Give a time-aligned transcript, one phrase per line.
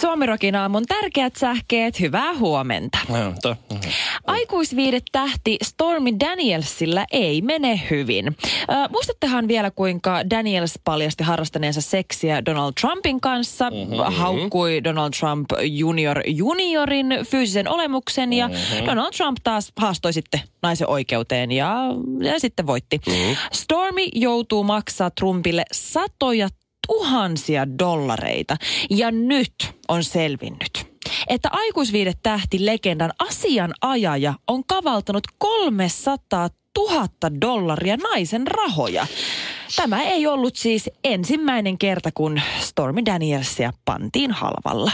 [0.00, 2.98] Suomirokin aamun tärkeät sähkeet, hyvää huomenta.
[3.08, 3.56] No, to,
[4.26, 8.26] Aikuisviidetähti Stormy Danielsilla ei mene hyvin.
[8.26, 14.14] Äh, muistattehan vielä, kuinka Daniels paljasti harrastaneensa seksiä Donald Trumpin kanssa, mm-hmm.
[14.14, 18.86] haukkui Donald Trump junior juniorin fyysisen olemuksen ja mm-hmm.
[18.86, 21.76] Donald Trump taas haastoi sitten naisen oikeuteen ja,
[22.20, 23.00] ja sitten voitti.
[23.06, 23.36] Mm-hmm.
[23.52, 26.48] Stormy joutuu maksaa Trumpille satoja
[26.86, 28.56] tuhansia dollareita
[28.90, 29.54] ja nyt
[29.88, 30.96] on selvinnyt
[31.28, 37.08] että aikuisviidetähti legendan asianajaja on kavaltanut 300 000
[37.40, 39.06] dollaria naisen rahoja.
[39.76, 44.92] Tämä ei ollut siis ensimmäinen kerta, kun Stormy Danielsia pantiin halvalla.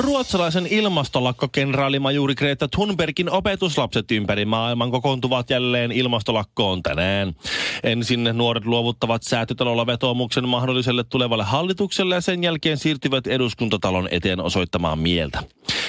[0.00, 7.34] Ruotsalaisen ilmastolakkokenraalimajuuri Greta Thunbergin opetuslapset ympäri maailman kokoontuvat jälleen ilmastolakkoon tänään.
[7.82, 14.98] Ensin nuoret luovuttavat säätytalolla vetoomuksen mahdolliselle tulevalle hallitukselle ja sen jälkeen siirtyvät eduskuntatalon eteen osoittamaan
[14.98, 15.42] mieltä.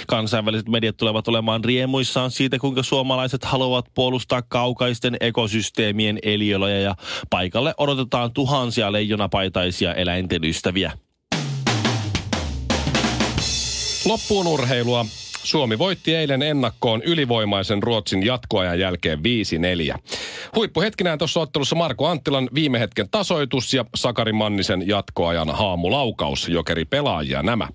[0.07, 6.95] Kansainväliset mediat tulevat olemaan riemuissaan siitä, kuinka suomalaiset haluavat puolustaa kaukaisten ekosysteemien eliöloja ja
[7.29, 10.91] paikalle odotetaan tuhansia leijonapaitaisia eläinten ystäviä.
[14.05, 15.05] Loppuun urheilua.
[15.43, 19.99] Suomi voitti eilen ennakkoon ylivoimaisen Ruotsin jatkoajan jälkeen 5-4.
[20.55, 27.43] Huippuhetkinään tuossa ottelussa Marko Anttilan viime hetken tasoitus ja Sakari Mannisen jatkoajan haamulaukaus, jokeri pelaajia
[27.43, 27.67] nämä.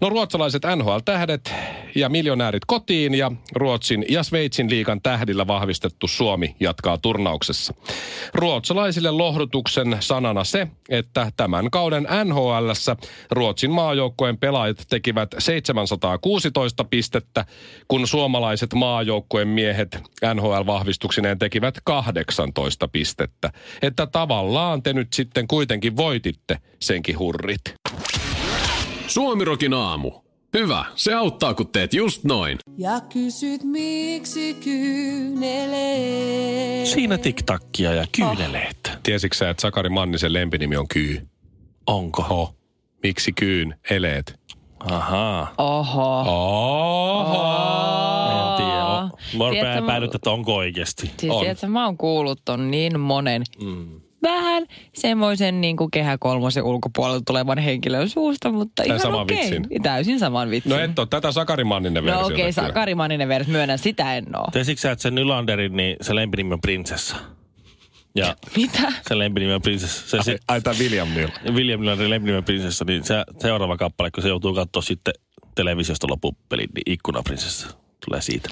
[0.00, 1.52] No ruotsalaiset NHL-tähdet
[1.94, 7.74] ja miljonäärit kotiin ja Ruotsin ja Sveitsin liikan tähdillä vahvistettu Suomi jatkaa turnauksessa.
[8.34, 12.96] Ruotsalaisille lohdutuksen sanana se, että tämän kauden NHLssä
[13.30, 17.13] Ruotsin maajoukkojen pelaajat tekivät 716 pistettä,
[17.88, 19.98] kun suomalaiset maajoukkojen miehet
[20.34, 23.52] NHL-vahvistuksineen tekivät 18 pistettä.
[23.82, 27.74] Että tavallaan te nyt sitten kuitenkin voititte senkin hurrit.
[29.06, 30.12] Suomirokin aamu.
[30.54, 32.58] Hyvä, se auttaa kun teet just noin.
[32.78, 35.94] Ja kysyt miksi kyynelee.
[36.86, 38.78] Siinä tiktakkia ja kyyneleet.
[38.88, 38.96] Oh.
[39.02, 41.28] Tiesitkö sä, että Sakari Mannisen lempinimi on Kyy?
[41.86, 42.22] Onko?
[42.22, 42.54] Ho.
[43.02, 44.40] Miksi Kyyn eleet?
[44.90, 45.54] Ahaa.
[45.58, 46.20] Oho.
[46.20, 47.54] Oho.
[48.30, 49.44] En tiedä.
[49.44, 51.10] Mä Tiedätkö, epäilyttää, että onko oikeasti.
[51.18, 51.40] Siis On.
[51.40, 53.42] tiedätkö, mä oon kuullut ton niin monen.
[53.62, 54.00] Mm.
[54.22, 59.36] Vähän semmoisen niin kuin kehä kolmosen ulkopuolelta tulevan henkilön suusta, mutta ihan saman okei.
[59.36, 59.82] vitsin.
[59.82, 60.70] Täysin saman vitsin.
[60.70, 62.72] No et ole tätä Sakari Manninen No versiota okei, okay, kyllä.
[62.74, 64.46] Kari Manninen vers, myönnän, sitä en oo.
[64.52, 67.16] Tiesitkö sä, että se Nylanderin, niin se lempinimi on prinsessa?
[68.14, 68.92] Ja Mitä?
[69.08, 70.06] se lempinimi on prinsessa.
[70.08, 71.28] Se, se, Ai, ai tää William Neal.
[71.52, 75.14] William Nylanderin lempinimi on prinsessa, niin se seuraava kappale, kun se joutuu katsoa sitten
[75.54, 77.68] televisiosta loppupelin, niin ikkunaprinsessa
[78.04, 78.50] tulee siitä.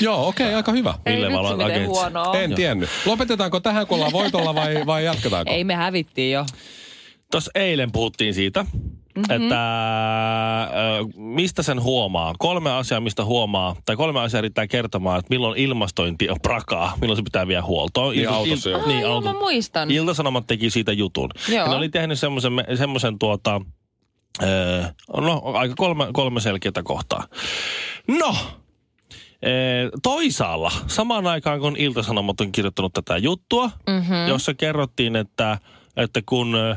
[0.00, 0.94] Joo, okei, okay, aika hyvä.
[1.06, 1.86] Ei Ville miten agentsi.
[1.86, 2.34] huonoa.
[2.34, 2.90] En tiennyt.
[3.06, 5.52] Lopetetaanko tähän, kun ollaan voitolla vai, vai jatketaanko?
[5.52, 6.46] Ei, me hävittiin jo.
[7.30, 8.66] Tuossa eilen puhuttiin siitä,
[9.18, 9.42] mm-hmm.
[9.42, 10.68] että äh,
[11.16, 12.34] mistä sen huomaa.
[12.38, 17.16] Kolme asiaa, mistä huomaa, tai kolme asiaa yrittää kertomaan, että milloin ilmastointi on prakaa, milloin
[17.16, 18.12] se pitää vielä huoltoon.
[18.12, 18.78] Niin Ilta- autossa jo.
[18.78, 19.90] Ah, niin, auto- mä muistan.
[19.90, 21.30] Ilta-Sanomat teki siitä jutun.
[21.48, 21.64] Joo.
[21.64, 23.60] Ja ne oli tehnyt semmoisen, semmoisen tuota,
[24.42, 24.82] öö,
[25.16, 27.24] no aika kolme, kolme selkeää kohtaa.
[28.08, 28.36] No,
[29.42, 34.28] ee, toisaalla, samaan aikaan kun Ilta-Sanomat on kirjoittanut tätä juttua, mm-hmm.
[34.28, 35.58] jossa kerrottiin, että,
[35.96, 36.76] että kun ö,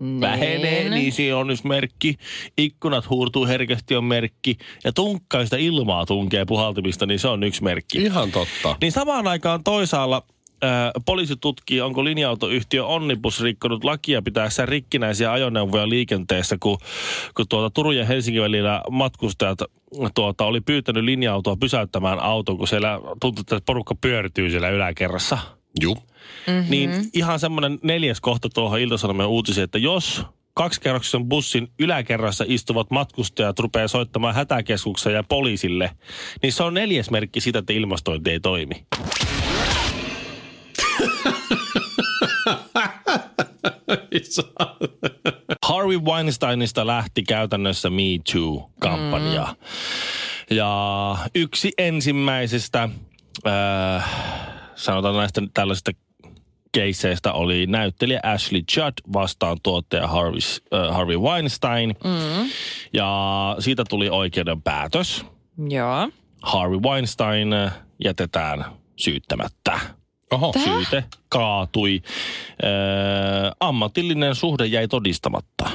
[0.00, 2.16] viilennysteho vähenee, niin siinä on nyt merkki.
[2.58, 4.56] Ikkunat huurtuu herkästi on merkki.
[4.84, 7.98] Ja tunkkaista ilmaa tunkee puhaltimista, niin se on yksi merkki.
[7.98, 8.76] Ihan totta.
[8.80, 10.22] Niin samaan aikaan toisaalla
[11.06, 16.78] poliisi tutkii, onko linja-autoyhtiö Onnibus rikkonut lakia pitäessä rikkinäisiä ajoneuvoja liikenteessä, kun,
[17.34, 19.58] kun tuota Turun ja Helsingin välillä matkustajat
[20.14, 25.38] tuota, oli pyytänyt linja-autoa pysäyttämään auton, kun siellä tuntuu, että porukka pyörtyy siellä yläkerrassa.
[25.80, 25.96] Juu.
[26.46, 26.70] Mm-hmm.
[26.70, 30.22] Niin ihan semmoinen neljäs kohta tuohon Ilta-Sanomien uutisiin, että jos
[30.54, 35.90] kaksikerroksisen bussin yläkerrassa istuvat matkustajat rupeaa soittamaan hätäkeskukseen ja poliisille,
[36.42, 38.86] niin se on neljäs merkki siitä, että ilmastointi ei toimi.
[45.66, 48.02] Harvey Weinsteinista lähti käytännössä Me
[48.32, 49.44] Too-kampanja.
[49.44, 49.56] Mm.
[50.56, 52.88] Ja yksi ensimmäisistä,
[53.46, 54.10] äh,
[54.76, 55.92] sanotaan näistä tällaisista
[56.72, 60.40] keisseistä oli näyttelijä Ashley Judd vastaan tuottaja Harvey,
[60.74, 61.94] äh, Harvey Weinstein.
[62.04, 62.50] Mm.
[62.92, 65.24] Ja siitä tuli oikeuden päätös.
[65.68, 66.08] Joo.
[66.42, 67.72] Harvey Weinstein äh,
[68.04, 68.64] jätetään
[68.96, 69.80] syyttämättä.
[70.30, 70.52] Oho.
[70.64, 72.02] Syyte kaatui.
[72.64, 75.70] Äh, ammatillinen suhde jäi todistamatta.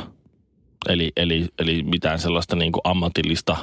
[0.89, 3.57] Eli, eli, eli mitään sellaista niin kuin ammatillista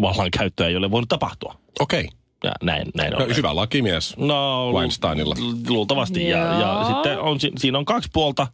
[0.00, 1.54] vallankäyttöä ei ole voinut tapahtua.
[1.80, 2.08] Okei.
[2.44, 3.36] Ja näin, näin No, on.
[3.36, 4.16] hyvä lakimies.
[4.16, 5.34] No, Weinsteinilla.
[5.38, 6.28] lu- Luultavasti.
[6.28, 8.46] Ja, ja sitten on, si- siinä on kaksi puolta.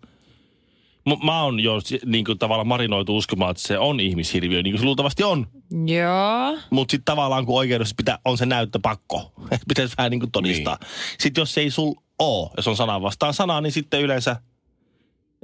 [1.06, 4.78] M- Mä oon jo niin kuin tavallaan marinoitu uskomaan, että se on ihmishirviö, niin kuin
[4.80, 5.46] se luultavasti on.
[5.86, 6.58] Joo.
[6.70, 9.32] Mutta sitten tavallaan kun oikeudessa pitää, on se näyttöpakko.
[9.68, 10.76] Pitäisi vähän niin kuin todistaa.
[10.80, 10.90] Niin.
[11.20, 14.36] Sitten jos se ei sul oo, jos on sana vastaan sanaa, niin sitten yleensä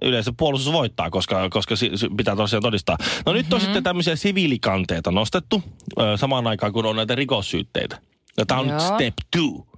[0.02, 2.96] yleensä puolustus voittaa, koska, koska si, pitää tosiaan todistaa.
[3.26, 5.62] No nyt on sitten tämmöisiä siviilikanteita nostettu
[6.00, 7.98] ö, samaan aikaan, kun on näitä rikossyytteitä.
[8.38, 8.94] Ja tämä on nyt Joo.
[8.94, 9.68] step two.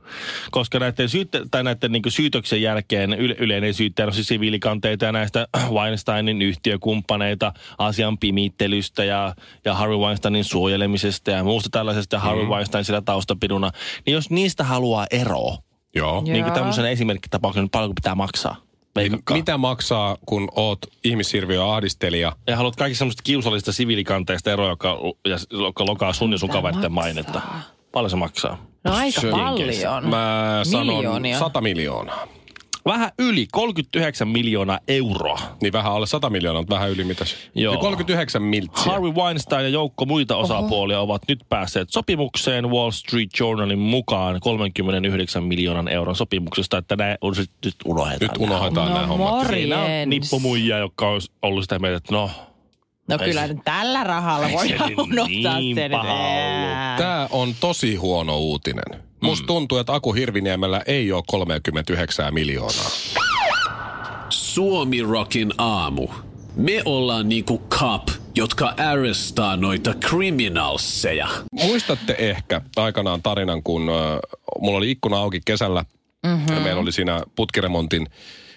[0.50, 5.12] Koska näiden, syytte, tai näiden niin syytöksen jälkeen yle, yleinen syyttäjä on siis siviilikanteita ja
[5.12, 9.34] näistä Weinsteinin yhtiökumppaneita, asian pimittelystä ja,
[9.64, 13.70] ja Harvey Weinsteinin suojelemisesta ja muusta tällaisesta ja Harvey Weinstein sillä taustapiduna.
[14.06, 15.56] Niin jos niistä haluaa eroa,
[15.94, 16.22] Joo.
[16.22, 18.56] Niin kuin tämmöisen esimerkkitapauksen, niin paljonko pitää maksaa?
[18.96, 19.36] Veikakkaa.
[19.36, 22.32] Mitä maksaa, kun oot ihmishirviö ahdistelija?
[22.46, 24.98] Ja haluat kaikki semmoista kiusallista siviilikanteista eroa, joka,
[25.28, 26.50] ja, joka lokaa sun ja sun
[26.88, 27.40] mainetta.
[27.92, 28.66] Paljon se maksaa?
[28.84, 30.08] No aika Se- paljon.
[30.08, 31.38] Mä sanon Miljoonia.
[31.38, 32.26] 100 miljoonaa.
[32.86, 35.38] Vähän yli 39 miljoonaa euroa.
[35.62, 37.36] Niin vähän alle 100 miljoonaa, mutta vähän yli mitä se.
[37.54, 37.72] Joo.
[37.74, 38.92] Niin 39 miltsiä.
[38.92, 45.44] Harvey Weinstein ja joukko muita osapuolia ovat nyt päässeet sopimukseen Wall Street Journalin mukaan 39
[45.44, 48.30] miljoonan euron sopimuksesta, että nämä on sit nyt unohdetaan.
[48.30, 49.46] Nyt unohdetaan No nämä hommat.
[49.46, 50.08] Siinä on morjens.
[50.08, 52.30] nippumuija, jotka on ollut sitä mieltä, että no,
[53.08, 55.90] No Ei kyllä se- nyt tällä rahalla ei voi se unohtaa niin sen.
[56.98, 59.02] Tämä on tosi huono uutinen.
[59.20, 62.90] Musta tuntuu, että Aku Hirviniemellä ei ole 39 miljoonaa.
[64.28, 66.08] Suomi Rockin aamu.
[66.56, 71.28] Me ollaan niinku cop, jotka arrestaa noita criminalseja.
[71.52, 73.96] Muistatte ehkä aikanaan tarinan, kun äh,
[74.60, 75.84] mulla oli ikkuna auki kesällä.
[76.26, 76.54] Mm-hmm.
[76.54, 78.06] Ja meillä oli siinä putkiremontin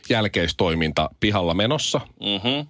[0.10, 2.02] jälkeistoiminta pihalla menossa.
[2.20, 2.68] mm-hmm.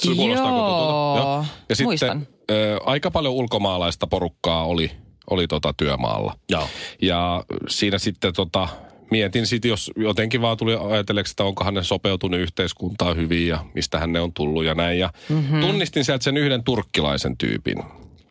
[0.00, 1.44] Se Joo?
[1.68, 2.26] Ja sitten muistan.
[2.50, 4.90] ö, aika paljon ulkomaalaista porukkaa oli,
[5.30, 6.36] oli tota työmaalla.
[6.48, 6.68] Joo.
[7.02, 8.68] Ja siinä sitten tota,
[9.10, 14.12] mietin sitten, jos jotenkin vaan tuli ajatelleeksi, että onkohan ne sopeutunut yhteiskuntaan hyvin ja mistähän
[14.12, 14.98] ne on tullut ja näin.
[14.98, 15.60] Ja mm-hmm.
[15.60, 17.82] tunnistin sieltä sen yhden turkkilaisen tyypin.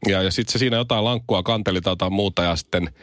[0.08, 2.94] Ja, ja sitten se siinä jotain lankkua kanteli tai jotain muuta ja sitten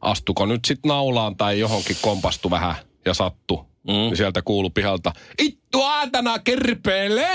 [0.00, 2.74] astuko nyt sitten naulaan tai johonkin kompastu vähän
[3.04, 3.69] ja sattu.
[3.86, 3.92] Mm.
[3.92, 7.26] Niin sieltä kuulu pihalta, ittu aatana kerpeele!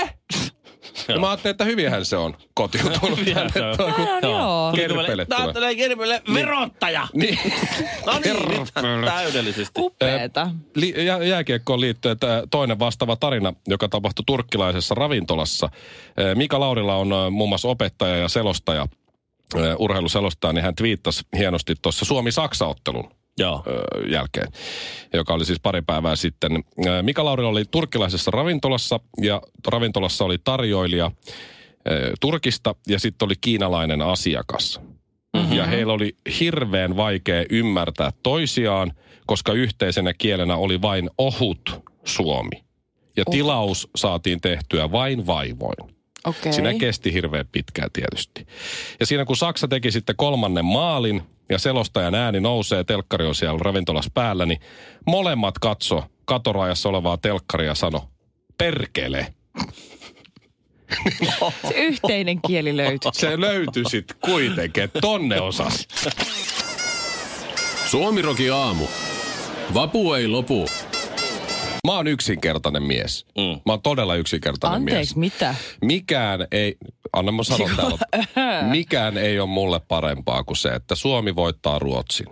[1.08, 3.70] ja mä ajattelin, että hyvinhän se on kotiutunut Hyvinhän se tänne.
[3.70, 3.76] on.
[3.76, 4.72] Tuo, kun- joo.
[4.76, 5.74] Kerpele tulee.
[5.74, 7.08] Kerpele verottaja.
[7.14, 7.38] Niin.
[8.06, 9.06] No niin, nyt Kerpele.
[9.06, 9.80] täydellisesti.
[9.80, 10.50] Upeeta.
[10.74, 15.68] Li- jä- jääkiekkoon liittyen että toinen vastaava tarina, joka tapahtui turkkilaisessa ravintolassa.
[16.16, 18.86] Eh, Mika Laurila on muun muassa opettaja ja selostaja,
[19.56, 23.62] eh, urheiluselostaja, niin hän twiittasi hienosti tuossa Suomi-Saksa-ottelun Joo.
[23.66, 24.48] ö, jälkeen,
[25.14, 26.64] joka oli siis pari päivää sitten.
[27.02, 31.10] Mika Laurila oli turkkilaisessa ravintolassa ja ravintolassa oli tarjoilija
[31.90, 34.80] ö, Turkista ja sitten oli kiinalainen asiakas.
[35.36, 35.52] Mm-hmm.
[35.52, 38.92] Ja heillä oli hirveän vaikea ymmärtää toisiaan,
[39.26, 42.64] koska yhteisenä kielenä oli vain ohut suomi.
[43.16, 45.96] Ja tilaus saatiin tehtyä vain vaivoin.
[46.24, 46.52] Okei.
[46.52, 48.46] Siinä kesti hirveän pitkään tietysti.
[49.00, 53.58] Ja siinä kun Saksa teki sitten kolmannen maalin ja selostajan ääni nousee, telkkari on siellä
[53.62, 54.60] ravintolas päällä, niin
[55.06, 58.08] molemmat katso katorajassa olevaa telkkaria ja sano,
[58.58, 59.34] perkele.
[61.68, 63.10] Se yhteinen kieli löytyi.
[63.14, 65.88] Se löytyi sitten kuitenkin, että tonne osas.
[67.86, 68.86] Suomi Rockin aamu.
[69.74, 70.66] Vapu ei lopu.
[71.86, 73.26] Mä oon yksinkertainen mies.
[73.38, 73.60] Mm.
[73.66, 74.94] Mä oon todella yksinkertainen mies.
[74.94, 75.54] Anteeksi, mitä?
[75.82, 76.76] Mikään ei,
[77.16, 77.98] anna mä sanon täällä,
[78.70, 82.26] mikään ei ole mulle parempaa kuin se, että Suomi voittaa Ruotsin.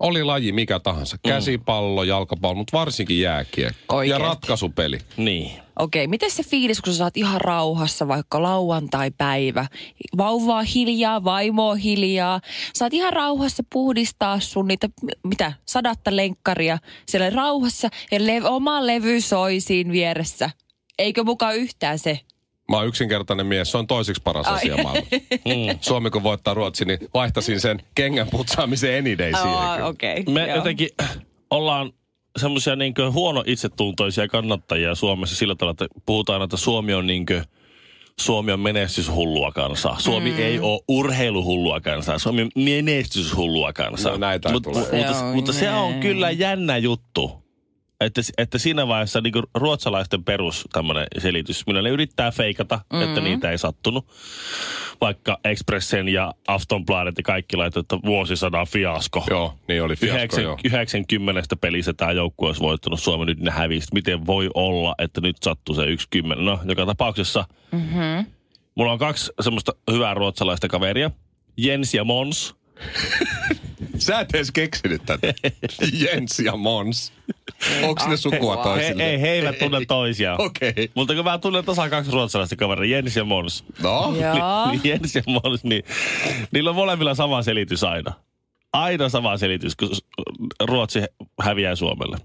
[0.00, 1.16] Oli laji mikä tahansa.
[1.22, 3.96] Käsipallo, jalkapallo, mutta varsinkin jääkiekko.
[3.96, 4.22] Oikeesti.
[4.22, 4.98] Ja ratkaisupeli.
[5.16, 5.50] Niin.
[5.78, 9.66] Okei, miten se fiilis, kun sä saat ihan rauhassa vaikka lauantai-päivä,
[10.16, 12.40] vauvaa hiljaa, vaimoa hiljaa,
[12.74, 14.88] saat ihan rauhassa puhdistaa sun niitä,
[15.24, 20.50] mitä, sadatta lenkkaria siellä rauhassa ja le- oma levy soi siinä vieressä.
[20.98, 22.20] Eikö mukaan yhtään se?
[22.70, 23.70] Mä oon yksinkertainen mies.
[23.70, 24.54] Se on toisiksi paras Ai.
[24.54, 25.16] asia maailmassa.
[25.44, 25.78] Mm.
[25.80, 29.50] Suomi kun voittaa Ruotsin, niin vaihtasin sen kengän putsaamisen enidei siihen.
[29.50, 29.88] Aa, kyllä.
[29.88, 30.22] Okei.
[30.22, 30.56] Me joo.
[30.56, 30.88] jotenkin
[31.50, 31.92] ollaan
[32.38, 37.26] semmoisia niin huono itsetuntoisia kannattajia Suomessa sillä tavalla, että puhutaan aina, että Suomi on niin
[38.20, 39.98] Suomi on menestyshullua kansaa.
[39.98, 40.38] Suomi mm.
[40.38, 42.18] ei ole urheiluhullua kansaa.
[42.18, 44.12] Suomi on menestyshullua kansaa.
[44.12, 44.82] No näitä Mut, tulee.
[44.92, 47.49] mutta, Se on mutta se on kyllä jännä juttu.
[48.00, 53.08] Että, että siinä vaiheessa niin ruotsalaisten perus tämmöinen selitys, millä ne yrittää feikata, mm-hmm.
[53.08, 54.06] että niitä ei sattunut.
[55.00, 59.24] Vaikka Expressen ja Aftonbladet ja kaikki laittoi, että vuosisadan fiasko.
[59.30, 60.58] Joo, niin oli fiasko, 9, joo.
[60.64, 63.88] 90 pelissä tämä joukkue olisi voittanut Suomen, nyt ne hävisi.
[63.94, 66.44] Miten voi olla, että nyt sattuu se yksi kymmenen?
[66.44, 68.26] No, joka tapauksessa Mm-hmm.
[68.74, 71.10] mulla on kaksi semmoista hyvää ruotsalaista kaveria.
[71.56, 72.54] Jens ja Mons.
[73.98, 75.34] Sä et edes keksinyt tätä.
[76.02, 77.12] Jens ja Mons.
[77.82, 78.56] Onko ne sukua.
[78.56, 79.10] He, toisille?
[79.10, 80.40] ei, he eivät tunne toisiaan.
[80.40, 80.70] Okei.
[80.70, 80.88] Okay.
[80.94, 83.64] Mutta kun mä tunnen tasan kaksi ruotsalaista kaveria, Jens ja Mons.
[83.82, 84.70] No, Joo.
[84.70, 85.82] Niin, Jens ja Mons, niin
[86.52, 88.12] niillä on molemmilla sama selitys aina.
[88.72, 89.90] Aina sama selitys, kun
[90.64, 91.00] Ruotsi
[91.40, 92.16] häviää Suomelle.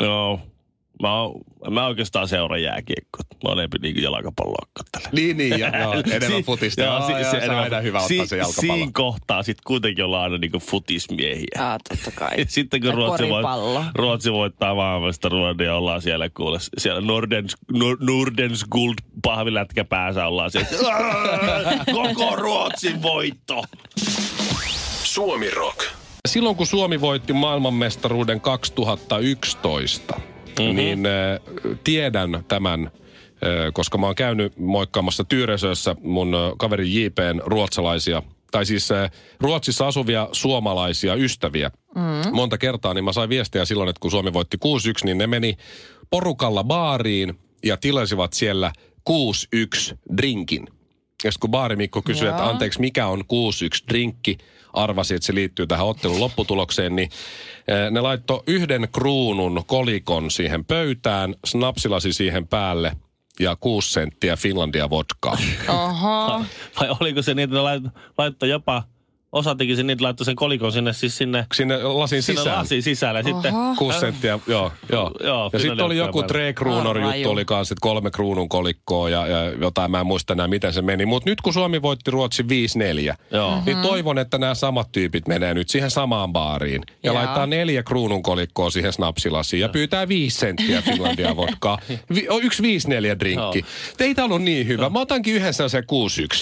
[0.00, 0.40] Joo,
[1.02, 3.20] mä, oon, mä oikeastaan seuraan jääkiekkoa.
[3.44, 5.08] Mä oon enempi niin jalkapalloa kattelen.
[5.12, 6.82] niin, niin, ja, joo, enemmän futista.
[6.82, 8.74] Joo, joo, se, se on aina hyvä ottaa si, se jalkapallo.
[8.74, 11.46] Siinä kohtaa sitten kuitenkin ollaan aina niinku futismiehiä.
[11.58, 12.30] Ah, totta kai.
[12.38, 13.46] Ja sitten kun Ja Ruotsi, voit.
[13.94, 20.50] Ruotsi voittaa maailmanmestaruuden, niin ollaan siellä kuule, siellä Nordens, Nor, Nordens Guld pahvilätkä päässä ollaan
[20.50, 20.68] siellä.
[21.92, 23.64] Koko Ruotsin voitto!
[25.04, 25.84] Suomi Rock.
[26.28, 30.20] Silloin kun Suomi voitti maailmanmestaruuden 2011,
[30.62, 30.76] mm-hmm.
[30.76, 31.40] niin äh,
[31.84, 38.66] tiedän tämän, äh, koska mä oon käynyt moikkaamassa Tyresössä mun äh, kaveri JPn ruotsalaisia, tai
[38.66, 38.88] siis
[39.40, 41.70] Ruotsissa asuvia suomalaisia ystäviä.
[41.94, 42.02] Mm.
[42.32, 44.68] Monta kertaa, niin mä sain viestiä silloin, että kun Suomi voitti 6-1,
[45.04, 45.56] niin ne meni
[46.10, 48.72] porukalla baariin ja tilasivat siellä
[49.10, 50.68] 6-1 drinkin.
[51.24, 53.24] Ja sitten kun baarimikko kysyi, että anteeksi, mikä on 6-1
[53.88, 54.38] drinkki,
[54.72, 57.10] arvasi, että se liittyy tähän ottelun lopputulokseen, niin
[57.68, 62.96] eh, ne laittoi yhden kruunun kolikon siihen pöytään, snapsilasi siihen päälle
[63.40, 65.38] ja kuusi senttiä Finlandia vodkaa.
[65.68, 66.44] Oho.
[66.80, 67.64] Vai oliko se niin, että
[68.18, 68.82] laittoi jopa,
[69.36, 72.58] osa teki sen niin, että laittoi sen kolikon sinne, siis sinne, Sinne lasin sinne sisään.
[72.58, 73.22] lasin sisälle.
[73.22, 73.74] Sitten, Oho.
[73.78, 75.10] Kuusi senttiä, joo, joo.
[75.24, 79.26] Joo, ja sitten oli joku tre kruunor juttu, oli kanssa, että kolme kruunun kolikkoa ja,
[79.26, 81.06] ja jotain, mä en muista enää miten se meni.
[81.06, 82.46] Mutta nyt kun Suomi voitti Ruotsi 5-4,
[83.30, 83.62] Joo.
[83.66, 87.14] niin toivon, että nämä samat tyypit menee nyt siihen samaan baariin ja Joo.
[87.14, 91.78] laittaa neljä kruunun kolikkoa siihen snapsilasiin ja pyytää viisi senttiä Finlandia vodkaa.
[92.14, 93.64] Vi, o, yksi viisi neljä drinkki.
[93.96, 94.88] Teitä on ollut niin hyvä.
[94.90, 95.84] Mä otankin yhden sellaisen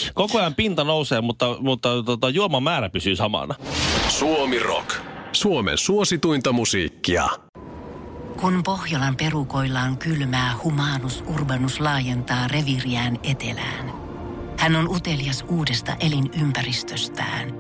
[0.09, 0.11] 6-1.
[0.15, 3.55] Koko ajan pinta nousee, mutta, mutta tota, juoman määrä pysyy samana.
[4.09, 4.91] Suomi Rock.
[5.33, 7.29] Suomen suosituinta musiikkia.
[8.41, 13.93] Kun Pohjolan perukoillaan kylmää, humanus urbanus laajentaa reviriään etelään.
[14.59, 17.53] Hän on utelias uudesta elinympäristöstään.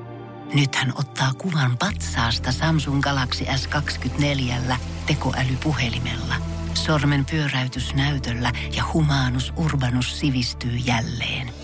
[0.55, 4.75] Nyt hän ottaa kuvan patsaasta Samsung Galaxy S24
[5.07, 6.35] tekoälypuhelimella.
[6.75, 11.64] Sormen pyöräytys näytöllä ja humanus urbanus sivistyy jälleen.